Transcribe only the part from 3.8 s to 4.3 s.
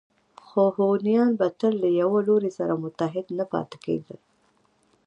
کېدل